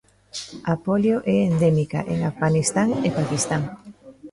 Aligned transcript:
A 0.71 0.75
polio 0.85 1.15
é 1.35 1.37
endémica 1.49 1.99
en 2.13 2.19
Afganistán 2.29 2.89
e 3.07 3.09
Paquistán. 3.17 3.61